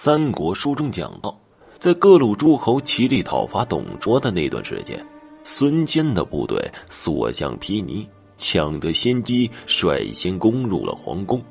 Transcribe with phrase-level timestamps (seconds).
[0.00, 1.36] 三国书中讲到，
[1.80, 5.04] 在各路诸侯齐力讨伐董卓的那段时间，
[5.42, 6.56] 孙坚的部队
[6.88, 8.06] 所向披靡，
[8.36, 11.42] 抢得先机，率先攻入了皇宫。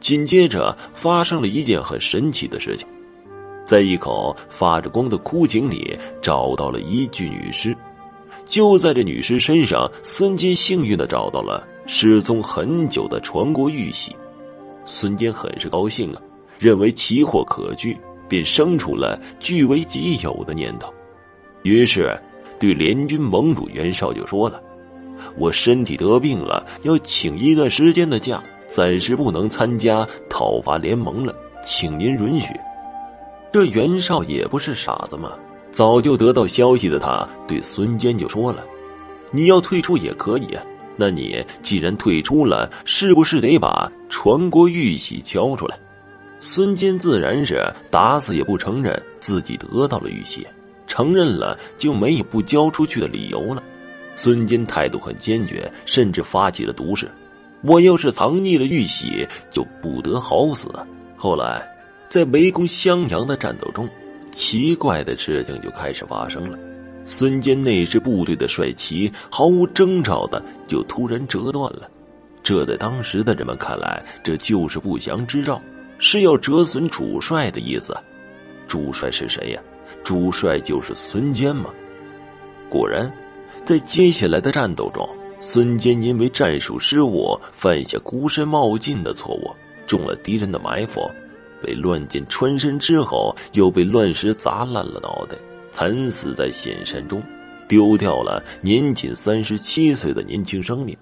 [0.00, 2.88] 紧接着发生了一件很神奇的事情，
[3.66, 7.76] 在一口发着光的枯井里找到了一具女尸。
[8.46, 14.16] 就在这女尸身上，孙坚幸运的找到了失踪很久的传国玉玺。
[14.86, 16.22] 孙坚很是高兴啊，
[16.58, 17.96] 认为奇货可居，
[18.28, 20.92] 便生出了据为己有的念头。
[21.62, 22.18] 于是，
[22.58, 24.62] 对联军盟主袁绍就说了
[25.36, 32.48] ：“我身体得病了，要请一段时间的假，暂时不能参加讨伐联盟了，请您允许。”
[33.52, 35.32] 这袁绍也不是傻子嘛。
[35.70, 38.64] 早就得到消息的他，对孙坚就说了
[39.30, 40.56] ：“你要退出也可以，
[40.96, 45.78] 那你既然退出了，是不是得把传国玉玺交出来？”
[46.40, 50.46] 孙坚自然是打死也不承认自己得到了玉玺，
[50.86, 53.62] 承认了就没有不交出去的理由了。
[54.16, 57.10] 孙坚态度很坚决，甚至发起了毒誓
[57.62, 60.68] ：“我要是藏匿了玉玺，就不得好死。”
[61.16, 61.66] 后来，
[62.08, 63.88] 在围攻襄阳的战斗中。
[64.32, 66.58] 奇怪的事情就开始发生了，
[67.06, 71.88] 孙坚那支部队的帅旗毫无征兆的就突然折断了，
[72.42, 75.58] 这在当时的人们看来，这就是不祥之兆，
[75.98, 77.96] 是要折损主帅的意思。
[78.68, 79.62] 主帅是谁呀？
[80.02, 81.70] 主帅就是孙坚吗？
[82.68, 83.12] 果然，
[83.64, 85.08] 在接下来的战斗中，
[85.40, 89.50] 孙坚因为战术失误，犯下孤身冒进的错误，
[89.86, 91.00] 中了敌人的埋伏。
[91.62, 95.36] 被乱箭穿身之后，又被乱石砸烂了脑袋，
[95.70, 97.22] 惨死在险山中，
[97.66, 100.96] 丢掉了年仅三十七岁的年轻生命。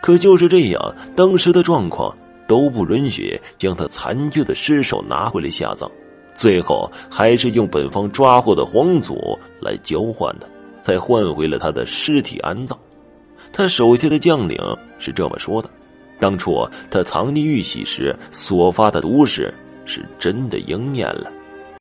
[0.00, 2.16] 可就是这样，当时的状况
[2.50, 5.88] 都不允许将他残缺的尸首拿回来下葬，
[6.34, 10.50] 最后还是用本方抓获的皇祖来交换的，
[10.82, 12.76] 才换回了他的尸体安葬。
[13.52, 14.58] 他手下的将领
[14.98, 15.70] 是这么说的：
[16.18, 19.54] 当初他藏匿玉玺时所发的毒誓。
[19.86, 21.32] 是真的应验了。